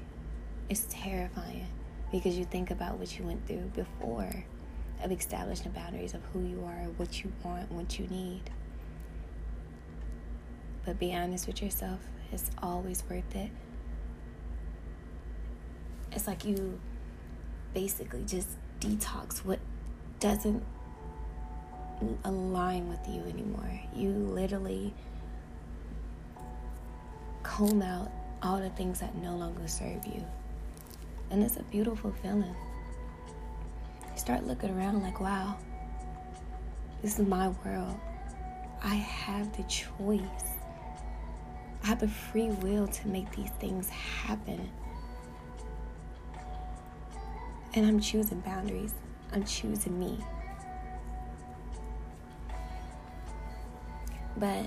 it's 0.69 0.85
terrifying 0.89 1.67
because 2.11 2.37
you 2.37 2.45
think 2.45 2.71
about 2.71 2.97
what 2.97 3.17
you 3.17 3.25
went 3.25 3.45
through 3.47 3.71
before 3.75 4.45
of 5.03 5.11
establishing 5.11 5.71
boundaries 5.71 6.13
of 6.13 6.21
who 6.33 6.41
you 6.41 6.63
are, 6.65 6.87
what 6.97 7.23
you 7.23 7.31
want, 7.43 7.71
what 7.71 7.99
you 7.99 8.07
need. 8.07 8.43
But 10.85 10.97
be 10.97 11.13
honest 11.13 11.47
with 11.47 11.61
yourself, 11.61 11.99
it's 12.31 12.49
always 12.61 13.03
worth 13.09 13.35
it. 13.35 13.51
It's 16.11 16.27
like 16.27 16.45
you 16.45 16.79
basically 17.73 18.23
just 18.25 18.49
detox 18.79 19.45
what 19.45 19.59
doesn't 20.19 20.63
align 22.23 22.89
with 22.89 23.07
you 23.07 23.21
anymore. 23.21 23.81
You 23.95 24.09
literally 24.09 24.93
comb 27.43 27.81
out 27.81 28.11
all 28.41 28.59
the 28.59 28.69
things 28.71 28.99
that 28.99 29.15
no 29.15 29.35
longer 29.35 29.67
serve 29.67 30.05
you. 30.05 30.23
And 31.31 31.43
it's 31.43 31.57
a 31.57 31.63
beautiful 31.63 32.13
feeling. 32.21 32.55
You 34.11 34.17
start 34.17 34.45
looking 34.45 34.69
around 34.69 35.01
like, 35.01 35.19
wow, 35.19 35.57
this 37.01 37.19
is 37.19 37.27
my 37.27 37.49
world. 37.65 37.99
I 38.83 38.95
have 38.95 39.55
the 39.57 39.63
choice. 39.63 40.21
I 41.83 41.87
have 41.87 41.99
the 41.99 42.07
free 42.07 42.49
will 42.49 42.87
to 42.87 43.07
make 43.07 43.31
these 43.35 43.49
things 43.59 43.89
happen. 43.89 44.69
And 47.77 47.85
I'm 47.85 47.99
choosing 47.99 48.39
boundaries. 48.39 48.95
I'm 49.31 49.45
choosing 49.45 49.99
me. 49.99 50.17
But 54.35 54.65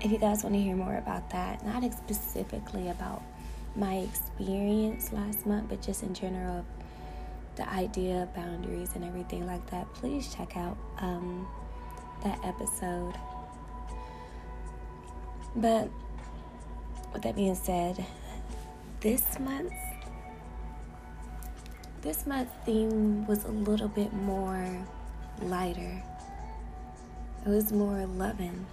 if 0.00 0.10
you 0.10 0.16
guys 0.16 0.44
want 0.44 0.54
to 0.54 0.62
hear 0.62 0.76
more 0.76 0.96
about 0.96 1.28
that, 1.28 1.62
not 1.66 1.84
specifically 1.92 2.88
about 2.88 3.22
my 3.76 3.96
experience 3.96 5.12
last 5.12 5.44
month, 5.44 5.68
but 5.68 5.82
just 5.82 6.02
in 6.02 6.14
general, 6.14 6.64
the 7.56 7.68
idea 7.68 8.22
of 8.22 8.34
boundaries 8.34 8.92
and 8.94 9.04
everything 9.04 9.46
like 9.46 9.70
that, 9.70 9.92
please 9.92 10.34
check 10.34 10.56
out 10.56 10.78
um, 11.00 11.46
that 12.24 12.42
episode. 12.46 13.12
But 15.54 15.90
with 17.12 17.20
that 17.20 17.36
being 17.36 17.54
said, 17.54 18.06
this 19.02 19.38
month, 19.38 19.72
this 22.00 22.26
month's 22.26 22.52
theme 22.64 23.26
was 23.26 23.44
a 23.44 23.50
little 23.50 23.88
bit 23.88 24.12
more 24.12 24.66
lighter. 25.42 26.02
It 27.44 27.48
was 27.48 27.72
more 27.72 28.06
loving 28.06 28.66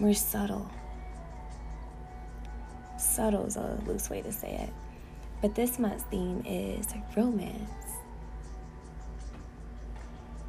more 0.00 0.14
subtle. 0.14 0.70
Subtle 2.98 3.46
is 3.46 3.56
a 3.56 3.80
loose 3.86 4.08
way 4.10 4.22
to 4.22 4.32
say 4.32 4.54
it. 4.62 4.72
But 5.42 5.54
this 5.54 5.78
month's 5.78 6.04
theme 6.04 6.42
is 6.46 6.86
romance. 7.16 7.70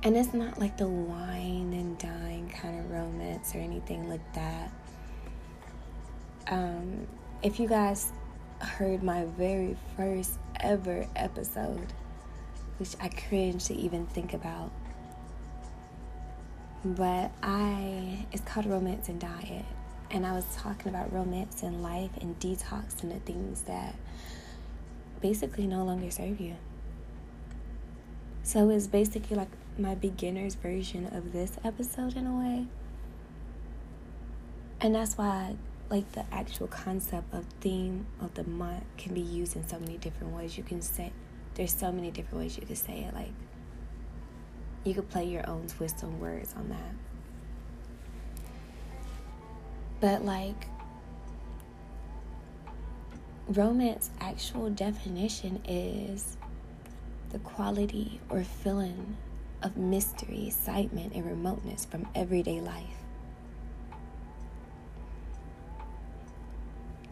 And 0.03 0.15
it's 0.15 0.33
not 0.33 0.59
like 0.59 0.77
the 0.77 0.88
wine 0.88 1.73
and 1.73 1.97
dine 1.97 2.49
kind 2.49 2.79
of 2.79 2.89
romance 2.89 3.53
or 3.53 3.59
anything 3.59 4.07
like 4.07 4.33
that. 4.33 4.71
Um, 6.47 7.07
if 7.41 7.60
you 7.60 7.67
guys 7.67 8.12
heard 8.60 9.01
my 9.01 9.25
very 9.38 9.77
first 9.96 10.38
ever 10.60 11.08
episode, 11.15 11.93
which 12.77 12.96
I 13.00 13.08
cringe 13.08 13.65
to 13.65 13.74
even 13.74 14.05
think 14.08 14.34
about, 14.34 14.72
but 16.84 17.31
I 17.41 18.25
it's 18.31 18.41
called 18.43 18.65
romance 18.65 19.10
and 19.10 19.19
diet 19.19 19.65
and 20.12 20.25
I 20.25 20.34
was 20.34 20.46
talking 20.55 20.89
about 20.89 21.13
romance 21.13 21.63
and 21.63 21.84
life 21.84 22.12
and 22.19 22.38
detox 22.39 23.03
and 23.03 23.12
the 23.12 23.19
things 23.19 23.63
that 23.63 23.96
basically 25.22 25.67
no 25.67 25.84
longer 25.84 26.10
serve 26.10 26.39
you. 26.39 26.55
So 28.43 28.69
it's 28.69 28.88
basically 28.88 29.36
like 29.36 29.50
my 29.77 29.96
beginner's 29.96 30.55
version 30.55 31.05
of 31.13 31.31
this 31.31 31.58
episode 31.63 32.15
in 32.15 32.25
a 32.25 32.36
way. 32.36 32.67
And 34.81 34.96
that's 34.96 35.17
why 35.17 35.55
like 35.89 36.12
the 36.12 36.25
actual 36.31 36.67
concept 36.67 37.34
of 37.34 37.46
theme 37.62 38.05
of 38.22 38.34
the 38.36 38.43
month 38.43 38.84
can 38.98 39.13
be 39.13 39.22
used 39.22 39.55
in 39.55 39.67
so 39.67 39.79
many 39.79 39.98
different 39.98 40.36
ways. 40.36 40.58
You 40.58 40.63
can 40.63 40.81
say 40.81 41.12
there's 41.55 41.74
so 41.74 41.91
many 41.91 42.12
different 42.12 42.43
ways 42.43 42.58
you 42.58 42.65
can 42.65 42.75
say 42.75 43.00
it 43.00 43.13
like 43.13 43.34
you 44.84 44.93
could 44.93 45.10
play 45.10 45.25
your 45.25 45.48
own 45.50 45.67
twist 45.67 46.03
on 46.03 46.19
words 46.19 46.53
on 46.55 46.69
that. 46.69 46.93
But 50.00 50.24
like 50.24 50.67
romance 53.48 54.12
actual 54.22 54.69
definition 54.69 55.62
is 55.67 56.38
the 57.31 57.39
quality 57.39 58.19
or 58.29 58.43
feeling 58.43 59.17
of 59.62 59.75
mystery, 59.75 60.48
excitement, 60.48 61.13
and 61.13 61.25
remoteness 61.25 61.86
from 61.86 62.08
everyday 62.15 62.62
life. 62.62 62.99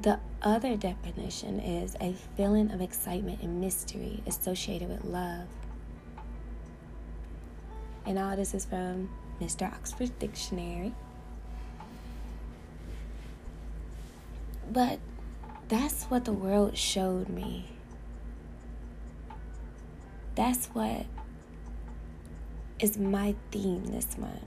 The 0.01 0.19
other 0.41 0.75
definition 0.75 1.59
is 1.59 1.95
a 1.99 2.13
feeling 2.35 2.71
of 2.71 2.81
excitement 2.81 3.41
and 3.41 3.59
mystery 3.59 4.21
associated 4.27 4.89
with 4.89 5.03
love, 5.03 5.47
and 8.05 8.19
all 8.19 8.35
this 8.35 8.53
is 8.53 8.65
from 8.65 9.09
Mr. 9.41 9.71
Oxford 9.71 10.17
Dictionary. 10.19 10.93
But 14.71 14.99
that's 15.67 16.03
what 16.05 16.25
the 16.25 16.33
world 16.33 16.77
showed 16.77 17.29
me. 17.29 17.65
That's 20.35 20.67
what 20.67 21.05
is 22.79 22.97
my 22.97 23.35
theme 23.51 23.85
this 23.87 24.17
month. 24.17 24.45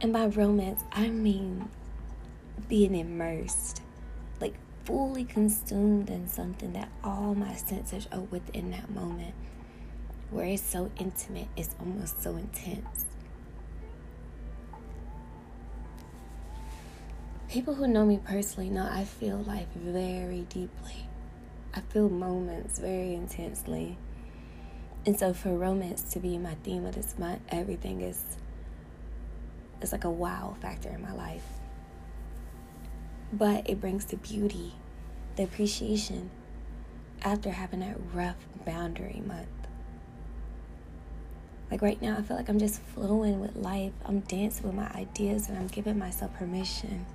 And 0.00 0.12
by 0.12 0.26
romance, 0.26 0.82
I 0.90 1.08
mean 1.08 1.68
being 2.68 2.94
immersed, 2.94 3.82
like 4.40 4.54
fully 4.84 5.24
consumed 5.24 6.10
in 6.10 6.28
something 6.28 6.72
that 6.72 6.88
all 7.02 7.34
my 7.34 7.54
senses 7.54 8.08
are 8.12 8.20
within 8.20 8.70
that 8.70 8.90
moment 8.90 9.34
where 10.30 10.46
it's 10.46 10.62
so 10.62 10.90
intimate, 10.98 11.48
it's 11.56 11.74
almost 11.80 12.22
so 12.22 12.36
intense. 12.36 13.06
People 17.48 17.74
who 17.74 17.88
know 17.88 18.06
me 18.06 18.20
personally 18.24 18.70
know 18.70 18.88
I 18.88 19.04
feel 19.04 19.38
life 19.38 19.66
very 19.74 20.46
deeply. 20.48 21.08
I 21.74 21.80
feel 21.80 22.08
moments 22.08 22.78
very 22.78 23.14
intensely. 23.14 23.98
And 25.04 25.18
so 25.18 25.32
for 25.32 25.56
romance 25.56 26.02
to 26.12 26.20
be 26.20 26.38
my 26.38 26.54
theme 26.62 26.86
of 26.86 26.94
this 26.94 27.18
month, 27.18 27.40
everything 27.48 28.02
is 28.02 28.24
it's 29.80 29.92
like 29.92 30.04
a 30.04 30.10
wow 30.10 30.54
factor 30.60 30.90
in 30.90 31.02
my 31.02 31.12
life. 31.12 31.59
But 33.32 33.68
it 33.68 33.80
brings 33.80 34.06
the 34.06 34.16
beauty, 34.16 34.74
the 35.36 35.44
appreciation 35.44 36.30
after 37.22 37.50
having 37.50 37.80
that 37.80 37.96
rough 38.12 38.36
boundary 38.64 39.22
month. 39.26 39.46
Like 41.70 41.82
right 41.82 42.00
now, 42.02 42.16
I 42.18 42.22
feel 42.22 42.36
like 42.36 42.48
I'm 42.48 42.58
just 42.58 42.82
flowing 42.82 43.40
with 43.40 43.54
life. 43.54 43.92
I'm 44.04 44.20
dancing 44.20 44.66
with 44.66 44.74
my 44.74 44.90
ideas 44.90 45.48
and 45.48 45.56
I'm 45.56 45.68
giving 45.68 45.98
myself 45.98 46.34
permission. 46.34 47.06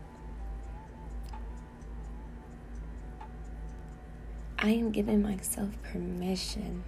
I 4.58 4.70
am 4.70 4.92
giving 4.92 5.22
myself 5.22 5.70
permission. 5.84 6.84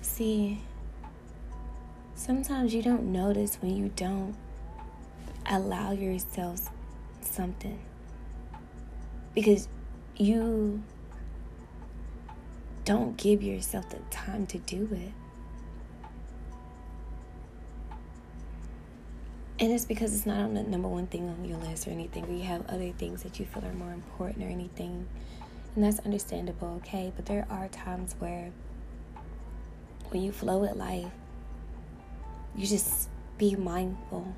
See, 0.00 0.62
sometimes 2.14 2.74
you 2.74 2.82
don't 2.82 3.12
notice 3.12 3.56
when 3.60 3.76
you 3.76 3.92
don't 3.94 4.34
allow 5.48 5.92
yourself 5.92 6.70
something 7.20 7.78
because 9.34 9.68
you 10.16 10.82
don't 12.84 13.16
give 13.16 13.42
yourself 13.42 13.88
the 13.90 13.98
time 14.10 14.46
to 14.46 14.58
do 14.58 14.88
it. 14.92 15.12
And 19.60 19.72
it's 19.72 19.84
because 19.84 20.14
it's 20.14 20.24
not 20.24 20.38
on 20.38 20.54
the 20.54 20.62
number 20.62 20.86
one 20.88 21.06
thing 21.08 21.28
on 21.28 21.44
your 21.44 21.58
list 21.58 21.88
or 21.88 21.90
anything, 21.90 22.24
or 22.26 22.32
you 22.32 22.44
have 22.44 22.64
other 22.68 22.92
things 22.92 23.24
that 23.24 23.40
you 23.40 23.46
feel 23.46 23.64
are 23.64 23.72
more 23.72 23.92
important 23.92 24.44
or 24.44 24.48
anything. 24.48 25.06
And 25.74 25.84
that's 25.84 25.98
understandable, 26.00 26.80
okay? 26.84 27.12
But 27.14 27.26
there 27.26 27.46
are 27.50 27.68
times 27.68 28.14
where 28.20 28.50
when 30.10 30.22
you 30.22 30.32
flow 30.32 30.58
with 30.58 30.76
life, 30.76 31.10
you 32.56 32.66
just 32.66 33.08
be 33.36 33.56
mindful. 33.56 34.32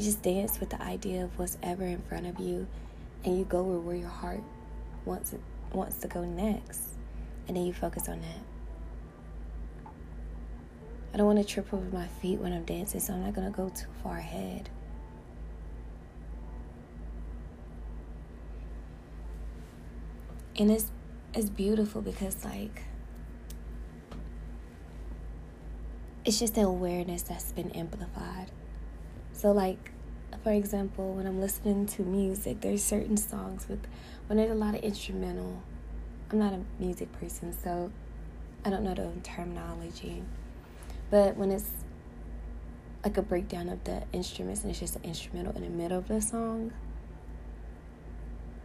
You 0.00 0.06
just 0.06 0.22
dance 0.22 0.58
with 0.58 0.70
the 0.70 0.80
idea 0.80 1.24
of 1.24 1.38
what's 1.38 1.58
ever 1.62 1.84
in 1.84 2.00
front 2.00 2.26
of 2.26 2.40
you 2.40 2.66
and 3.22 3.36
you 3.36 3.44
go 3.44 3.62
where 3.62 3.94
your 3.94 4.08
heart 4.08 4.40
wants 5.04 5.34
wants 5.74 5.96
to 5.98 6.08
go 6.08 6.24
next. 6.24 6.80
And 7.46 7.54
then 7.54 7.66
you 7.66 7.74
focus 7.74 8.08
on 8.08 8.18
that. 8.22 9.90
I 11.12 11.18
don't 11.18 11.26
want 11.26 11.38
to 11.38 11.44
trip 11.44 11.74
over 11.74 11.84
my 11.94 12.06
feet 12.06 12.38
when 12.38 12.54
I'm 12.54 12.64
dancing, 12.64 12.98
so 12.98 13.12
I'm 13.12 13.22
not 13.22 13.34
to 13.34 13.50
go 13.50 13.68
too 13.68 13.88
far 14.02 14.16
ahead. 14.16 14.70
And 20.56 20.70
it's 20.70 20.90
it's 21.34 21.50
beautiful 21.50 22.00
because 22.00 22.42
like 22.42 22.84
it's 26.24 26.38
just 26.38 26.54
the 26.54 26.62
awareness 26.62 27.20
that's 27.20 27.52
been 27.52 27.70
amplified. 27.72 28.50
So 29.40 29.52
like 29.52 29.92
for 30.44 30.52
example, 30.52 31.14
when 31.14 31.26
I'm 31.26 31.40
listening 31.40 31.86
to 31.86 32.02
music, 32.02 32.60
there's 32.60 32.82
certain 32.82 33.16
songs 33.16 33.66
with 33.70 33.80
when 34.26 34.36
there's 34.36 34.50
a 34.50 34.54
lot 34.54 34.74
of 34.74 34.82
instrumental. 34.82 35.62
I'm 36.30 36.38
not 36.38 36.52
a 36.52 36.60
music 36.78 37.10
person, 37.18 37.56
so 37.58 37.90
I 38.66 38.70
don't 38.70 38.82
know 38.82 38.92
the 38.92 39.10
terminology. 39.22 40.22
But 41.10 41.38
when 41.38 41.50
it's 41.50 41.70
like 43.02 43.16
a 43.16 43.22
breakdown 43.22 43.70
of 43.70 43.82
the 43.84 44.02
instruments 44.12 44.60
and 44.60 44.70
it's 44.70 44.80
just 44.80 44.96
an 44.96 45.04
instrumental 45.04 45.56
in 45.56 45.62
the 45.62 45.70
middle 45.70 45.96
of 45.96 46.08
the 46.08 46.20
song, 46.20 46.72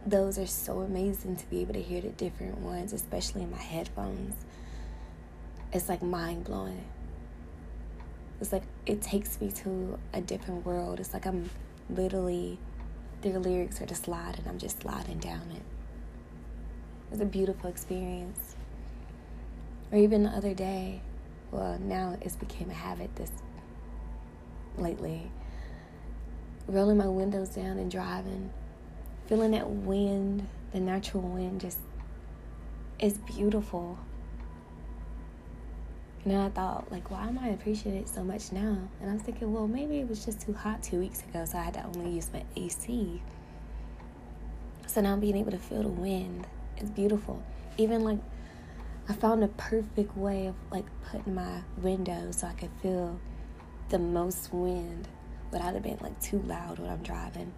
those 0.06 0.38
are 0.38 0.46
so 0.46 0.80
amazing 0.80 1.36
to 1.36 1.46
be 1.48 1.62
able 1.62 1.72
to 1.72 1.82
hear 1.82 2.02
the 2.02 2.10
different 2.10 2.58
ones, 2.58 2.92
especially 2.92 3.42
in 3.42 3.50
my 3.50 3.56
headphones. 3.56 4.34
It's 5.72 5.88
like 5.88 6.02
mind 6.02 6.44
blowing. 6.44 6.84
It's 8.40 8.52
like 8.52 8.64
it 8.84 9.00
takes 9.00 9.40
me 9.40 9.50
to 9.52 9.98
a 10.12 10.20
different 10.20 10.66
world. 10.66 11.00
It's 11.00 11.12
like 11.12 11.26
I'm 11.26 11.48
literally, 11.88 12.58
their 13.22 13.38
lyrics 13.38 13.80
are 13.80 13.86
just 13.86 14.04
sliding, 14.04 14.44
I'm 14.48 14.58
just 14.58 14.82
sliding 14.82 15.18
down 15.18 15.50
it. 15.54 15.62
It's 17.12 17.20
a 17.20 17.24
beautiful 17.24 17.70
experience. 17.70 18.56
Or 19.92 19.98
even 19.98 20.24
the 20.24 20.30
other 20.30 20.52
day, 20.52 21.00
well, 21.50 21.78
now 21.78 22.16
it's 22.20 22.36
became 22.36 22.70
a 22.70 22.74
habit 22.74 23.14
this 23.16 23.30
lately. 24.76 25.30
Rolling 26.66 26.96
my 26.96 27.06
windows 27.06 27.50
down 27.50 27.78
and 27.78 27.90
driving, 27.90 28.50
feeling 29.28 29.52
that 29.52 29.70
wind, 29.70 30.48
the 30.72 30.80
natural 30.80 31.22
wind, 31.22 31.60
just 31.60 31.78
is 32.98 33.18
beautiful. 33.18 33.98
And 36.26 36.34
then 36.34 36.40
I 36.40 36.48
thought, 36.48 36.90
like, 36.90 37.08
why 37.08 37.28
am 37.28 37.38
I 37.38 37.50
appreciating 37.50 38.02
it 38.02 38.08
so 38.08 38.24
much 38.24 38.50
now? 38.50 38.76
And 39.00 39.08
I 39.08 39.12
was 39.12 39.22
thinking, 39.22 39.52
well, 39.52 39.68
maybe 39.68 39.98
it 39.98 40.08
was 40.08 40.24
just 40.24 40.40
too 40.40 40.52
hot 40.52 40.82
two 40.82 40.98
weeks 40.98 41.22
ago, 41.22 41.44
so 41.44 41.56
I 41.56 41.62
had 41.62 41.74
to 41.74 41.84
only 41.84 42.10
use 42.10 42.28
my 42.32 42.42
AC. 42.56 43.22
So 44.88 45.00
now 45.02 45.14
being 45.14 45.36
able 45.36 45.52
to 45.52 45.58
feel 45.58 45.84
the 45.84 45.88
wind 45.88 46.48
is 46.78 46.90
beautiful. 46.90 47.40
Even 47.76 48.02
like 48.02 48.18
I 49.08 49.12
found 49.12 49.44
a 49.44 49.48
perfect 49.48 50.16
way 50.16 50.48
of 50.48 50.56
like 50.72 50.86
putting 51.12 51.32
my 51.32 51.60
window 51.80 52.32
so 52.32 52.48
I 52.48 52.54
could 52.54 52.72
feel 52.82 53.20
the 53.90 54.00
most 54.00 54.52
wind 54.52 55.06
without 55.52 55.76
it 55.76 55.84
being 55.84 55.98
like 56.00 56.20
too 56.20 56.40
loud 56.40 56.80
when 56.80 56.90
I'm 56.90 57.04
driving. 57.04 57.52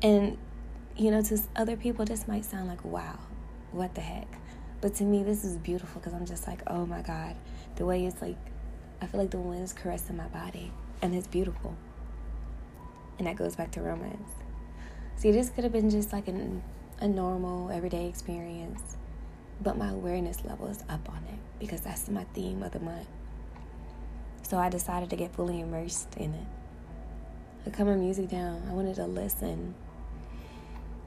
And 0.00 0.38
you 0.96 1.10
know, 1.10 1.22
to 1.22 1.40
other 1.56 1.76
people, 1.76 2.04
this 2.04 2.28
might 2.28 2.44
sound 2.44 2.68
like, 2.68 2.84
wow, 2.84 3.18
what 3.72 3.96
the 3.96 4.00
heck? 4.00 4.28
But 4.82 4.94
to 4.96 5.04
me, 5.04 5.22
this 5.22 5.44
is 5.44 5.56
beautiful 5.56 5.98
because 6.00 6.12
I'm 6.12 6.26
just 6.26 6.46
like, 6.46 6.60
oh 6.66 6.84
my 6.84 7.00
God, 7.00 7.34
the 7.76 7.86
way 7.86 8.04
it's 8.04 8.20
like, 8.20 8.36
I 9.00 9.06
feel 9.06 9.20
like 9.20 9.30
the 9.30 9.38
wind 9.38 9.64
is 9.64 9.72
caressing 9.72 10.18
my 10.18 10.26
body, 10.26 10.70
and 11.00 11.14
it's 11.14 11.26
beautiful. 11.26 11.74
And 13.18 13.26
that 13.26 13.36
goes 13.36 13.56
back 13.56 13.70
to 13.72 13.80
romance. 13.80 14.28
See, 15.16 15.30
this 15.30 15.48
could 15.48 15.64
have 15.64 15.72
been 15.72 15.88
just 15.88 16.12
like 16.12 16.28
an, 16.28 16.62
a 17.00 17.08
normal, 17.08 17.70
everyday 17.70 18.06
experience 18.06 18.96
but 19.62 19.76
my 19.76 19.90
awareness 19.90 20.44
level 20.44 20.66
is 20.68 20.82
up 20.88 21.08
on 21.08 21.22
it 21.28 21.38
because 21.60 21.80
that's 21.80 22.08
my 22.08 22.24
theme 22.34 22.62
of 22.62 22.72
the 22.72 22.80
month. 22.80 23.06
So 24.42 24.58
I 24.58 24.68
decided 24.68 25.10
to 25.10 25.16
get 25.16 25.34
fully 25.34 25.60
immersed 25.60 26.16
in 26.16 26.34
it. 26.34 26.46
I 27.66 27.70
cut 27.70 27.86
my 27.86 27.94
music 27.94 28.28
down. 28.28 28.62
I 28.68 28.72
wanted 28.72 28.96
to 28.96 29.06
listen. 29.06 29.74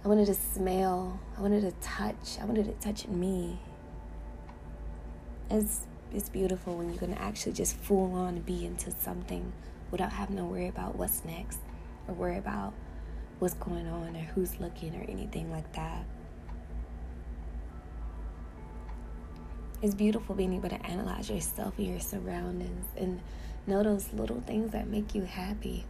I 0.05 0.07
wanted 0.07 0.27
to 0.27 0.35
smell. 0.35 1.19
I 1.35 1.41
wanted 1.41 1.61
to 1.61 1.71
touch. 1.81 2.37
I 2.39 2.45
wanted 2.45 2.67
it 2.67 2.79
touching 2.79 3.19
me. 3.19 3.59
It's 5.49 5.81
it's 6.13 6.29
beautiful 6.29 6.77
when 6.77 6.93
you 6.93 6.99
can 6.99 7.15
actually 7.15 7.53
just 7.53 7.75
full 7.75 8.13
on 8.13 8.39
be 8.41 8.65
into 8.65 8.91
something 8.91 9.51
without 9.89 10.13
having 10.13 10.37
to 10.37 10.45
worry 10.45 10.67
about 10.67 10.95
what's 10.95 11.25
next 11.25 11.59
or 12.07 12.13
worry 12.13 12.37
about 12.37 12.73
what's 13.39 13.55
going 13.55 13.87
on 13.87 14.15
or 14.15 14.21
who's 14.35 14.59
looking 14.59 14.95
or 14.95 15.03
anything 15.09 15.51
like 15.51 15.73
that. 15.73 16.05
it's 19.81 19.93
beautiful 19.93 20.33
being 20.33 20.53
able 20.53 20.69
to 20.69 20.85
analyze 20.85 21.29
yourself 21.29 21.77
and 21.77 21.87
your 21.87 21.99
surroundings 21.99 22.85
and 22.97 23.21
know 23.67 23.83
those 23.83 24.11
little 24.13 24.41
things 24.41 24.71
that 24.71 24.87
make 24.87 25.13
you 25.13 25.21
happy. 25.23 25.85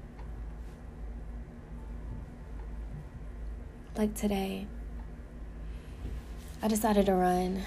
Like 3.98 4.14
today, 4.14 4.68
I 6.62 6.68
decided 6.68 7.06
to 7.06 7.14
run 7.14 7.64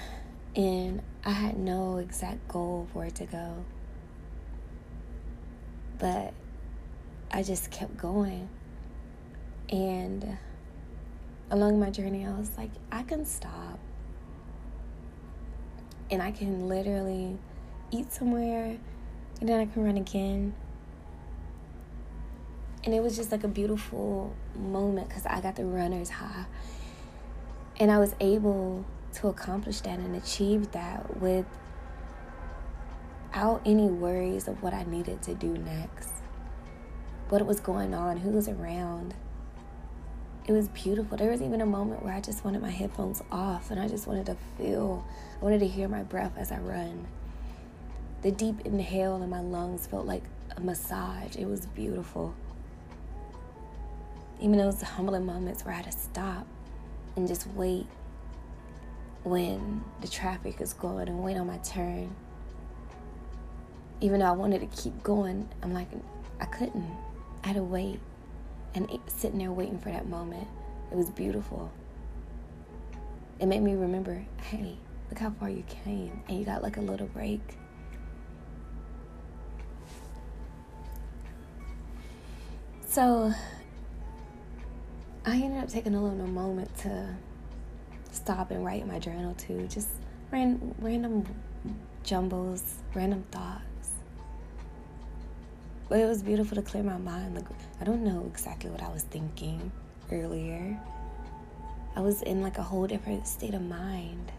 and 0.55 1.01
I 1.25 1.31
had 1.31 1.57
no 1.57 1.97
exact 1.97 2.47
goal 2.47 2.87
for 2.93 3.03
it 3.05 3.15
to 3.15 3.25
go. 3.25 3.65
But 5.97 6.35
I 7.31 7.41
just 7.41 7.71
kept 7.71 7.97
going. 7.97 8.47
And 9.71 10.37
along 11.49 11.79
my 11.79 11.89
journey, 11.89 12.27
I 12.27 12.37
was 12.37 12.51
like, 12.59 12.69
I 12.91 13.01
can 13.01 13.25
stop 13.25 13.79
and 16.11 16.21
I 16.21 16.29
can 16.29 16.69
literally 16.69 17.39
eat 17.89 18.13
somewhere 18.13 18.77
and 19.39 19.49
then 19.49 19.59
I 19.59 19.65
can 19.65 19.83
run 19.83 19.97
again. 19.97 20.53
And 22.83 22.93
it 22.93 23.01
was 23.03 23.15
just 23.15 23.31
like 23.31 23.43
a 23.43 23.47
beautiful 23.47 24.33
moment 24.55 25.09
because 25.09 25.25
I 25.25 25.41
got 25.41 25.55
the 25.55 25.65
runner's 25.65 26.09
high. 26.09 26.45
And 27.79 27.91
I 27.91 27.99
was 27.99 28.15
able 28.19 28.85
to 29.15 29.27
accomplish 29.27 29.81
that 29.81 29.99
and 29.99 30.15
achieve 30.15 30.71
that 30.71 31.17
without 31.19 31.45
any 33.65 33.87
worries 33.87 34.47
of 34.47 34.61
what 34.61 34.73
I 34.73 34.83
needed 34.83 35.21
to 35.23 35.33
do 35.33 35.57
next, 35.57 36.13
what 37.29 37.45
was 37.45 37.59
going 37.59 37.93
on, 37.93 38.17
who 38.17 38.31
was 38.31 38.47
around 38.47 39.13
it 40.49 40.53
was 40.53 40.67
beautiful. 40.69 41.15
There 41.15 41.29
was 41.29 41.43
even 41.43 41.61
a 41.61 41.65
moment 41.67 42.01
where 42.03 42.11
I 42.11 42.21
just 42.21 42.43
wanted 42.43 42.59
my 42.63 42.71
headphones 42.71 43.21
off 43.31 43.69
and 43.69 43.79
I 43.79 43.87
just 43.87 44.07
wanted 44.07 44.25
to 44.25 44.37
feel, 44.57 45.05
I 45.39 45.43
wanted 45.43 45.59
to 45.59 45.67
hear 45.67 45.87
my 45.87 46.01
breath 46.01 46.31
as 46.37 46.51
I 46.51 46.57
run. 46.57 47.05
The 48.23 48.31
deep 48.31 48.61
inhale 48.65 49.21
in 49.21 49.29
my 49.29 49.41
lungs 49.41 49.85
felt 49.85 50.07
like 50.07 50.23
a 50.57 50.59
massage. 50.59 51.35
It 51.35 51.45
was 51.45 51.67
beautiful. 51.67 52.33
Even 54.39 54.57
those 54.57 54.81
humbling 54.81 55.25
moments 55.25 55.65
where 55.65 55.73
I 55.73 55.77
had 55.77 55.91
to 55.91 55.97
stop 55.97 56.47
and 57.15 57.27
just 57.27 57.47
wait 57.47 57.87
when 59.23 59.83
the 60.01 60.07
traffic 60.07 60.61
is 60.61 60.73
going 60.73 61.07
and 61.09 61.23
wait 61.23 61.37
on 61.37 61.47
my 61.47 61.57
turn. 61.57 62.15
Even 64.01 64.21
though 64.21 64.27
I 64.27 64.31
wanted 64.31 64.61
to 64.61 64.81
keep 64.81 65.03
going, 65.03 65.49
I'm 65.61 65.73
like, 65.73 65.89
I 66.39 66.45
couldn't. 66.45 66.89
I 67.43 67.47
had 67.47 67.55
to 67.57 67.63
wait 67.63 67.99
and 68.75 68.87
sitting 69.07 69.39
there 69.39 69.51
waiting 69.51 69.79
for 69.79 69.89
that 69.89 70.07
moment. 70.07 70.47
It 70.91 70.95
was 70.95 71.09
beautiful. 71.09 71.71
It 73.39 73.45
made 73.47 73.61
me 73.61 73.73
remember 73.73 74.25
hey, 74.43 74.77
look 75.09 75.19
how 75.19 75.31
far 75.31 75.49
you 75.49 75.63
came, 75.83 76.23
and 76.27 76.39
you 76.39 76.45
got 76.45 76.63
like 76.63 76.77
a 76.77 76.81
little 76.81 77.07
break. 77.07 77.41
So, 82.87 83.33
I 85.25 85.35
ended 85.35 85.61
up 85.63 85.69
taking 85.69 85.95
a 85.95 86.01
little 86.01 86.27
moment 86.27 86.75
to 86.79 87.15
stop 88.11 88.51
and 88.51 88.65
write 88.65 88.87
my 88.87 88.99
journal 88.99 89.33
too. 89.35 89.67
Just 89.67 89.89
ran, 90.31 90.73
random 90.79 91.25
jumbles, 92.03 92.75
random 92.93 93.23
thoughts. 93.31 93.91
But 95.89 95.99
it 95.99 96.05
was 96.05 96.23
beautiful 96.23 96.55
to 96.55 96.61
clear 96.61 96.83
my 96.83 96.97
mind. 96.97 97.35
Like 97.35 97.45
I 97.81 97.83
don't 97.83 98.03
know 98.03 98.25
exactly 98.31 98.69
what 98.69 98.81
I 98.81 98.89
was 98.89 99.03
thinking 99.03 99.71
earlier. 100.11 100.79
I 101.95 102.01
was 102.01 102.21
in 102.21 102.41
like 102.41 102.57
a 102.57 102.63
whole 102.63 102.87
different 102.87 103.27
state 103.27 103.53
of 103.53 103.61
mind. 103.61 104.31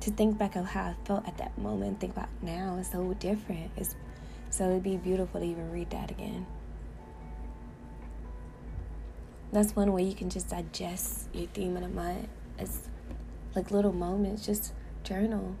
To 0.00 0.10
think 0.12 0.38
back 0.38 0.56
of 0.56 0.64
how 0.64 0.84
I 0.84 0.94
felt 1.04 1.26
at 1.26 1.36
that 1.38 1.58
moment, 1.58 2.00
think 2.00 2.12
about 2.12 2.28
now 2.40 2.76
is 2.76 2.88
so 2.88 3.12
different. 3.14 3.70
It's 3.76 3.96
so 4.50 4.70
it'd 4.70 4.82
be 4.82 4.96
beautiful 4.96 5.40
to 5.40 5.46
even 5.46 5.70
read 5.72 5.90
that 5.90 6.10
again. 6.10 6.46
That's 9.52 9.74
one 9.76 9.92
way 9.92 10.02
you 10.02 10.14
can 10.14 10.28
just 10.28 10.50
digest 10.50 11.28
your 11.32 11.46
theme 11.46 11.76
of 11.76 11.82
the 11.82 11.88
month. 11.88 12.28
It's 12.58 12.88
like 13.54 13.70
little 13.70 13.92
moments, 13.92 14.44
just 14.44 14.72
journal. 15.04 15.56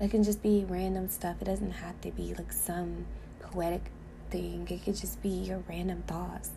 It 0.00 0.10
can 0.10 0.22
just 0.22 0.42
be 0.42 0.64
random 0.68 1.08
stuff. 1.08 1.36
It 1.40 1.46
doesn't 1.46 1.72
have 1.72 2.00
to 2.02 2.10
be 2.12 2.34
like 2.34 2.52
some 2.52 3.06
poetic 3.40 3.90
thing. 4.30 4.66
It 4.70 4.84
could 4.84 4.96
just 4.96 5.20
be 5.22 5.30
your 5.30 5.62
random 5.68 6.02
thoughts. 6.06 6.50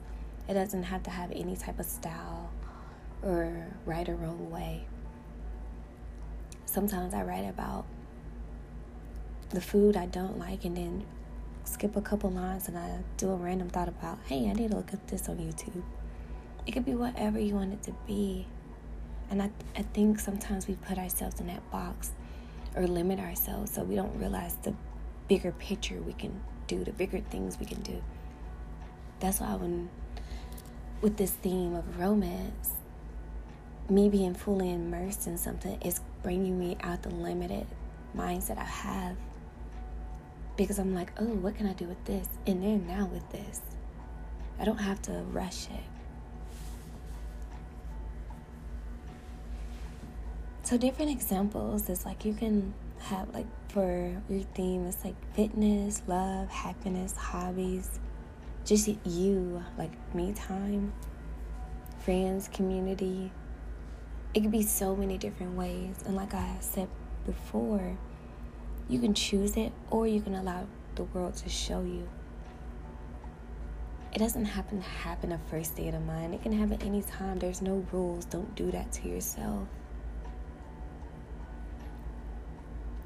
It 0.47 0.53
doesn't 0.53 0.83
have 0.83 1.03
to 1.03 1.09
have 1.09 1.31
any 1.31 1.55
type 1.55 1.79
of 1.79 1.85
style 1.85 2.51
or 3.23 3.67
right 3.85 4.07
or 4.07 4.15
wrong 4.15 4.51
way. 4.51 4.85
Sometimes 6.65 7.13
I 7.13 7.23
write 7.23 7.47
about 7.47 7.85
the 9.49 9.61
food 9.61 9.97
I 9.97 10.05
don't 10.05 10.37
like 10.37 10.65
and 10.65 10.77
then 10.77 11.05
skip 11.63 11.95
a 11.95 12.01
couple 12.01 12.29
lines 12.29 12.67
and 12.67 12.77
I 12.77 12.99
do 13.17 13.31
a 13.31 13.35
random 13.35 13.69
thought 13.69 13.87
about, 13.87 14.19
hey, 14.27 14.49
I 14.49 14.53
need 14.53 14.71
to 14.71 14.77
look 14.77 14.93
at 14.93 15.07
this 15.07 15.29
on 15.29 15.37
YouTube. 15.37 15.83
It 16.65 16.71
could 16.71 16.85
be 16.85 16.95
whatever 16.95 17.39
you 17.39 17.55
want 17.55 17.73
it 17.73 17.83
to 17.83 17.93
be. 18.05 18.47
And 19.29 19.41
I, 19.41 19.49
I 19.75 19.81
think 19.81 20.19
sometimes 20.19 20.67
we 20.67 20.75
put 20.75 20.97
ourselves 20.97 21.39
in 21.39 21.47
that 21.47 21.69
box 21.71 22.11
or 22.75 22.87
limit 22.87 23.19
ourselves 23.19 23.71
so 23.71 23.83
we 23.83 23.95
don't 23.95 24.17
realize 24.17 24.55
the 24.63 24.73
bigger 25.27 25.51
picture 25.53 26.01
we 26.01 26.13
can 26.13 26.41
do, 26.67 26.83
the 26.83 26.91
bigger 26.91 27.19
things 27.19 27.59
we 27.59 27.65
can 27.65 27.81
do. 27.81 28.01
That's 29.19 29.39
why 29.39 29.55
when 29.55 29.89
with 31.01 31.17
this 31.17 31.31
theme 31.31 31.75
of 31.75 31.99
romance, 31.99 32.71
me 33.89 34.07
being 34.09 34.33
fully 34.33 34.71
immersed 34.71 35.27
in 35.27 35.37
something 35.37 35.81
is 35.81 35.99
bringing 36.21 36.59
me 36.59 36.77
out 36.81 37.01
the 37.01 37.09
limited 37.09 37.65
mindset 38.15 38.57
I 38.57 38.63
have. 38.63 39.17
Because 40.61 40.77
I'm 40.77 40.93
like, 40.93 41.11
oh, 41.17 41.25
what 41.25 41.55
can 41.55 41.65
I 41.65 41.73
do 41.73 41.85
with 41.85 42.05
this? 42.05 42.27
And 42.45 42.61
then 42.61 42.85
now 42.85 43.09
with 43.11 43.27
this. 43.31 43.61
I 44.59 44.63
don't 44.63 44.77
have 44.77 45.01
to 45.03 45.11
rush 45.31 45.65
it. 45.65 45.83
So 50.61 50.77
different 50.77 51.09
examples 51.09 51.89
is 51.89 52.05
like 52.05 52.25
you 52.25 52.33
can 52.35 52.75
have 52.99 53.33
like 53.33 53.47
for 53.69 54.15
your 54.29 54.43
theme 54.53 54.85
it's 54.85 55.03
like 55.03 55.15
fitness, 55.33 56.03
love, 56.05 56.47
happiness, 56.49 57.15
hobbies, 57.17 57.99
just 58.63 58.87
you, 59.03 59.63
like 59.79 59.91
me 60.13 60.31
time, 60.33 60.93
friends, 62.05 62.49
community. 62.53 63.31
It 64.35 64.41
could 64.41 64.51
be 64.51 64.61
so 64.61 64.95
many 64.95 65.17
different 65.17 65.57
ways. 65.57 65.95
And 66.05 66.15
like 66.15 66.35
I 66.35 66.57
said 66.59 66.87
before, 67.25 67.97
you 68.89 68.99
can 68.99 69.13
choose 69.13 69.57
it 69.57 69.71
or 69.89 70.07
you 70.07 70.21
can 70.21 70.35
allow 70.35 70.67
the 70.95 71.03
world 71.03 71.35
to 71.37 71.49
show 71.49 71.81
you. 71.81 72.07
It 74.13 74.19
doesn't 74.19 74.45
happen 74.45 74.81
to 74.81 74.87
happen 74.87 75.31
a 75.31 75.39
first 75.49 75.71
state 75.71 75.87
of 75.87 75.93
the 75.93 75.99
mind. 76.01 76.33
It 76.33 76.43
can 76.43 76.51
happen 76.51 76.77
any 76.81 77.01
time. 77.01 77.39
There's 77.39 77.61
no 77.61 77.85
rules. 77.91 78.25
Don't 78.25 78.53
do 78.55 78.69
that 78.71 78.91
to 78.93 79.07
yourself. 79.07 79.67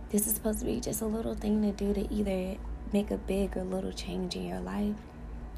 This 0.09 0.25
is 0.27 0.33
supposed 0.33 0.59
to 0.59 0.65
be 0.65 0.79
just 0.79 1.01
a 1.01 1.05
little 1.05 1.35
thing 1.35 1.61
to 1.61 1.71
do 1.71 1.93
to 1.93 2.11
either 2.13 2.57
make 2.91 3.11
a 3.11 3.17
big 3.17 3.57
or 3.57 3.63
little 3.63 3.91
change 3.91 4.35
in 4.35 4.47
your 4.47 4.59
life, 4.59 4.95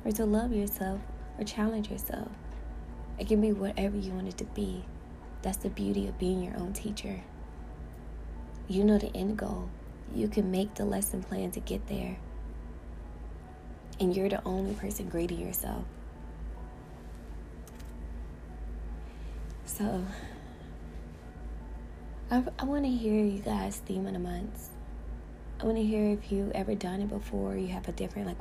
or 0.03 0.12
to 0.12 0.25
love 0.25 0.51
yourself 0.51 0.99
or 1.38 1.43
challenge 1.43 1.91
yourself. 1.91 2.30
It 3.19 3.27
can 3.27 3.41
be 3.41 3.51
whatever 3.51 3.97
you 3.97 4.12
want 4.12 4.27
it 4.27 4.38
to 4.39 4.45
be. 4.45 4.84
That's 5.41 5.58
the 5.58 5.69
beauty 5.69 6.08
of 6.08 6.17
being 6.17 6.43
your 6.43 6.58
own 6.58 6.73
teacher. 6.73 7.21
You 8.67 8.84
know 8.84 8.97
the 8.97 9.15
end 9.15 9.38
goal. 9.38 9.69
You 10.15 10.28
can 10.28 10.52
make 10.52 10.76
the 10.76 10.86
lesson 10.86 11.22
plan 11.24 11.52
to 11.52 11.60
get 11.60 11.88
there. 11.88 12.17
And 14.00 14.15
you're 14.15 14.30
the 14.30 14.43
only 14.46 14.74
person 14.74 15.10
grading 15.10 15.39
yourself. 15.39 15.84
So, 19.65 20.04
I, 22.30 22.43
I 22.60 22.65
want 22.65 22.86
to 22.86 22.91
hear 22.91 23.24
you 23.24 23.39
guys' 23.39 23.78
theme 23.78 24.06
of 24.06 24.13
the 24.13 24.20
months. 24.20 24.70
I 25.60 25.65
want 25.65 25.78
to 25.78 25.84
hear 25.84 26.12
if 26.12 26.32
you 26.32 26.52
ever 26.54 26.76
done 26.76 27.02
it 27.02 27.10
before. 27.10 27.56
You 27.56 27.67
have 27.70 27.88
a 27.88 27.91
different 27.91 28.28
like 28.28 28.38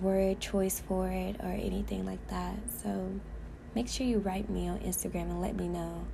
word 0.00 0.40
choice 0.40 0.80
for 0.80 1.08
it 1.08 1.36
or 1.40 1.50
anything 1.50 2.06
like 2.06 2.24
that. 2.28 2.56
So 2.82 3.10
make 3.74 3.88
sure 3.88 4.06
you 4.06 4.18
write 4.18 4.48
me 4.48 4.68
on 4.68 4.78
Instagram 4.80 5.22
and 5.22 5.40
let 5.40 5.56
me 5.56 5.68
know 5.68 6.04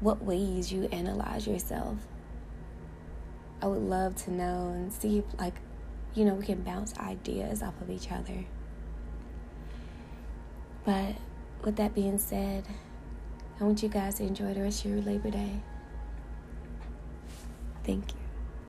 what 0.00 0.22
ways 0.22 0.72
you 0.72 0.84
analyze 0.92 1.46
yourself. 1.46 1.96
I 3.62 3.66
would 3.66 3.82
love 3.82 4.16
to 4.24 4.30
know 4.30 4.68
and 4.74 4.92
see 4.92 5.18
if 5.18 5.24
like 5.38 5.54
you 6.14 6.24
know 6.24 6.34
we 6.34 6.44
can 6.44 6.62
bounce 6.62 6.96
ideas 6.98 7.62
off 7.62 7.80
of 7.80 7.90
each 7.90 8.10
other. 8.10 8.44
But 10.84 11.16
with 11.62 11.76
that 11.76 11.94
being 11.94 12.18
said, 12.18 12.64
I 13.60 13.64
want 13.64 13.82
you 13.82 13.88
guys 13.88 14.16
to 14.16 14.24
enjoy 14.24 14.54
the 14.54 14.62
rest 14.62 14.84
of 14.84 14.90
your 14.92 15.00
Labor 15.00 15.30
Day. 15.30 15.60
Thank 17.84 18.12
you. 18.12 18.25